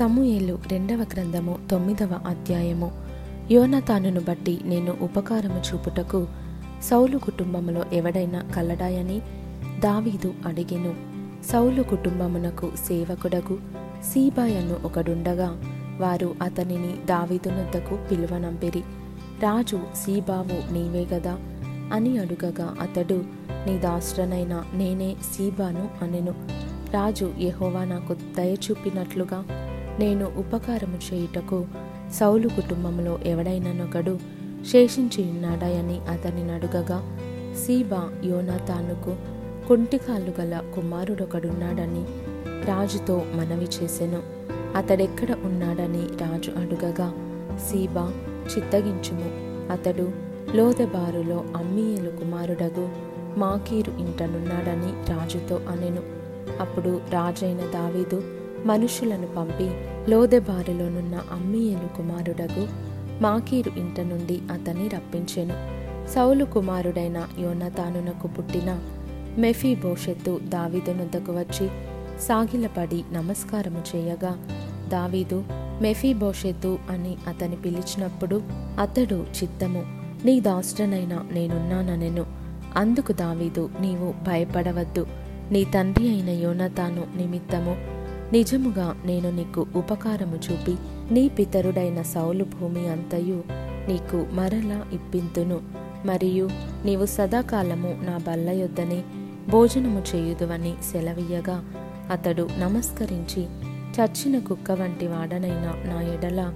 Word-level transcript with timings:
సమూయేలు 0.00 0.58
రెండవ 0.70 0.96
గ్రంథము 0.96 1.58
తొమ్మిదవ 1.70 2.20
అధ్యాయము. 2.26 2.92
యోనతానును 3.50 4.20
బట్టి 4.20 4.60
నేను 4.64 4.96
ఉపకారము 5.00 5.62
చూపుటకు 5.72 6.26
సౌలు 6.82 7.18
కుటుంబములో 7.18 7.84
ఎవడైనా 7.92 8.40
కల్లడాయని 8.56 9.20
దావీదు 9.80 10.34
అడిగెను. 10.46 10.94
సౌలు 11.52 11.82
కుటుంబమునకు 11.82 12.70
సేవకుడగు 12.76 13.58
సీబాయను 14.02 14.76
ఒకడుండగా 14.84 15.48
వారు 16.00 16.34
అతనిని 16.42 17.06
దావీదునొద్దకు 17.06 17.98
పిలువనంపిరి. 18.10 18.80
రాజు 19.42 19.80
సీబావు 19.94 20.72
నీవే 20.72 21.06
గదా 21.14 21.38
అని 21.92 22.18
అడుగగా 22.18 22.74
అతడు 22.80 23.24
నీ 23.66 23.78
దాస్ట్రనైన 23.78 24.64
నేనే 24.74 25.16
సీబాను 25.22 25.88
అనెను. 26.02 26.34
రాజు 26.90 27.32
యహోవా 27.38 27.84
నాకు 27.84 28.14
దయ 28.14 28.54
చూపినట్లుగా 28.54 29.66
నేను 30.00 30.32
ఉపకారము 30.36 30.98
చేయుటకు 31.12 31.66
సౌలు 32.14 32.48
కుటుంబంలో 32.48 33.18
ఎవడైననొకడు 33.26 34.18
శేషించి 34.70 35.30
ఉన్నాడాయని 35.30 36.00
అతనిని 36.10 36.52
అడుగగా 36.52 37.18
సీబా 37.64 38.10
యోనాతానుకు 38.24 39.16
కుంటికాలు 39.68 40.40
గల 40.40 40.62
కుమారుడొకడున్నాడని 40.74 42.04
రాజుతో 42.64 43.22
మనవి 43.34 43.64
చేసెను. 43.64 44.22
అతడెక్కడ 44.76 45.32
ఉన్నాడని 45.44 46.02
రాజు 46.02 46.50
అడుగగా 46.50 47.12
సీబా 47.70 48.12
చిత్తగించుము. 48.56 49.30
అతడు 49.72 50.10
లోదెబారులో 50.54 51.44
అమ్మీయలు 51.56 52.10
కుమారుడగు 52.10 52.88
మాకీరు 53.36 53.90
ఇంటనున్నాడని 53.90 55.12
రాజుతో 55.12 55.60
అనెను. 55.68 56.02
అప్పుడు 56.60 57.00
రాజైన 57.10 57.58
దావీదు 57.58 58.22
మనుషులను 58.66 59.26
పంపి 59.26 59.89
లోదెబారులోనున్న 60.08 61.20
అమ్మీయలు 61.32 61.96
కుమారుడగు 61.96 62.68
మాకీరు 63.22 63.72
ఇంట 63.78 64.00
నుండి 64.00 64.40
అతన్ని 64.52 64.88
రప్పించెను. 64.88 65.80
సౌలు 66.08 66.44
కుమారుడైన 66.44 67.28
యోనతానునకు 67.38 68.28
పుట్టిన 68.28 68.80
మెఫీ 69.38 69.74
భోషెత్తు 69.74 70.40
దావీదునొద్దకు 70.42 71.32
వచ్చి 71.32 71.68
సాగిలపడి 72.20 73.04
నమస్కారము 73.12 73.82
చేయగా 73.96 74.36
దావీదు 74.88 75.44
మెఫీ 75.80 76.14
భోషెత్తు 76.14 76.78
అని 76.90 77.16
అతని 77.28 77.56
పిలిచినప్పుడు 77.56 78.42
అతడు 78.80 79.26
చిత్తము 79.42 79.82
నీ 80.24 80.40
దాష్టనైనా 80.40 81.26
నేనున్నాననెను. 81.32 82.26
అందుకు 82.76 83.12
దావీదు 83.12 83.70
నీవు 83.80 84.14
భయపడవద్దు. 84.26 85.06
నీ 85.50 85.64
తండ్రి 85.64 86.08
అయిన 86.08 86.30
యోనతాను 86.30 87.04
నిమిత్తము 87.16 87.99
నిజముగా 88.32 88.96
నేను 89.04 89.30
నీకు 89.30 89.66
ఉపకారము 89.76 90.36
చూపి 90.36 90.76
నీ 91.14 91.28
పితరుడైన 91.28 92.02
సౌలు 92.02 92.44
భూమి 92.44 92.88
అంతయు 92.88 93.42
నీకు 93.88 94.26
మరలా 94.32 94.86
ఇప్పింతును. 94.92 95.60
మరియు 96.04 96.50
నీవు 96.84 97.06
సదాకాలము 97.06 97.98
నా 98.02 98.16
బల్ల 98.16 98.50
యొద్దనే 98.50 99.02
భోజనము 99.48 100.02
చేయుదువని 100.14 100.74
సెలవీయగా 100.92 101.64
అతడు 102.10 102.48
నమస్కరించి 102.58 103.46
చచ్చిన 104.00 104.38
కుక్క 104.38 104.70
వంటి 104.70 105.06
వాడనైన 105.06 105.82
నా 105.84 106.02
ఎడల 106.02 106.54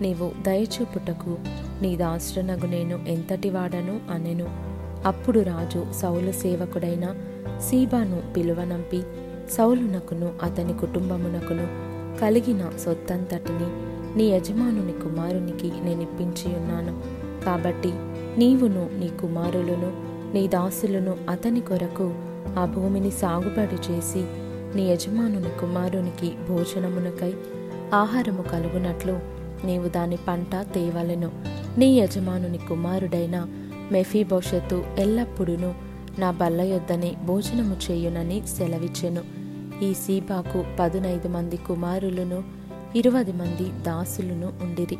నీవు 0.00 0.30
దయచూపుటకు 0.42 1.36
నీ 1.82 1.96
దాశ్రనగు 1.96 2.66
నేను 2.66 3.04
ఎంతటి 3.08 3.50
వాడను 3.50 4.00
అనెను. 4.10 4.46
అప్పుడు 5.06 5.40
రాజు 5.40 5.86
సౌలు 5.92 6.32
సేవకుడైన 6.32 7.14
సీబాను 7.58 8.22
పిలువనంపి 8.36 9.02
సౌలునకును 9.50 10.32
అతని 10.42 10.72
కుటుంబమునకును 10.72 11.86
కలిగిన 12.20 12.72
సొత్తంతటిని 12.78 13.96
నీ 14.18 14.24
యజమానుని 14.24 14.92
కుమారునికి 14.92 15.72
నేనిప్పించి 15.84 16.56
ఉన్నాను. 16.56 17.02
కాబట్టి 17.44 17.92
నీవును 18.38 18.90
నీ 18.98 19.08
కుమారులను 19.08 19.92
నీ 20.34 20.48
దాసులను 20.48 21.16
అతని 21.30 21.60
కొరకు 21.60 22.14
ఆ 22.58 22.64
భూమిని 22.64 23.10
సాగుబడి 23.10 23.92
చేసి 23.92 24.24
నీ 24.76 24.82
యజమానుని 24.82 25.60
కుమారునికి 25.60 26.32
భోజనమునకై 26.48 27.34
ఆహారము 27.94 28.42
కలుగునట్లు 28.42 29.18
నీవు 29.64 29.88
దాని 29.88 30.18
పంట 30.28 30.56
తేవలెను. 30.74 31.30
నీ 31.78 31.98
యజమానుని 31.98 32.58
కుమారుడైన 32.58 33.46
మెఫీభోషత్తు 33.92 34.84
ఎల్లప్పుడూ 34.98 35.72
నా 36.18 36.30
బల్ల 36.30 36.60
యొద్దనే 36.60 37.14
భోజనము 37.24 37.76
చేయునని 37.90 38.46
సెలవిచ్చెను. 38.46 39.22
ఈ 39.84 39.94
సీబాకు 39.94 40.64
పదునైదు 40.78 41.28
మంది 41.28 41.56
కుమారులను 41.56 42.44
ఇరవై 42.96 43.24
మంది 43.24 43.82
దాసులను 43.82 44.52
ఉండిరి. 44.62 44.96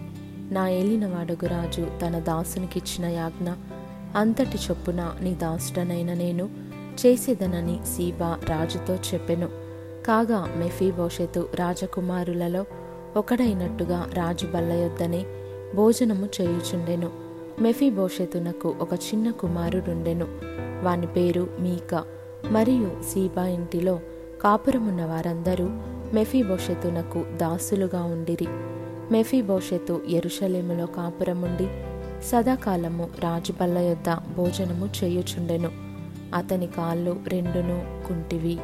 నా 0.50 0.69
ఏలినవాడుగు 0.69 1.47
రాజు 1.47 1.87
తన 2.03 2.19
దాసునికిచ్చిన 2.19 3.10
యాజ్ఞ 3.10 3.50
అంతటి 4.16 4.59
చొప్పున 4.71 5.15
నీ 5.21 5.34
దాసుడనైన 5.34 6.15
నేను 6.15 6.49
చేసేదనని 7.06 7.78
సీబా 7.97 8.38
రాజుతో 8.48 8.94
చెప్పెను. 8.94 9.48
కాగా 10.06 10.54
మెఫీభోషెతు 10.56 11.48
రాజకుమారులలో 11.54 12.65
ఒకడైనట్టుగా 13.16 14.10
రాజు 14.15 14.47
బల్ల 14.47 14.72
యొద్దనే 14.72 15.25
భోజనము 15.75 16.28
చేయుచుండెను. 16.41 17.10
మెఫీభోషెతునకు 17.60 18.75
ఒక 18.81 18.94
చిన్న 18.94 19.31
కుమారుడుండెను. 19.31 20.56
వాని 20.83 21.07
పేరు 21.07 21.49
మీక. 21.61 22.05
మరియు 22.51 22.91
సీబా 23.03 23.47
ఇంటిలో 23.47 24.01
కాపురమున్న 24.43 25.05
వారందరూ 25.05 25.69
మెఫీభోషెతునకు 26.15 27.25
దాసులుగా 27.37 28.03
ఉండిరి. 28.03 28.47
మెఫీభోషెతు 29.13 30.01
ఎరుషలేములో 30.09 30.87
కాపురముండి 30.87 31.69
సదాకాలము 32.25 33.09
రాజుబల్ల 33.21 33.79
యొద్ద 33.79 34.17
భోజనము 34.37 34.89
చేయుచుండెను. 35.05 35.71
అతని 36.35 36.67
కాళ్ళు 36.67 37.17
రెండును 37.29 38.03
కుంటివి. 38.09 38.59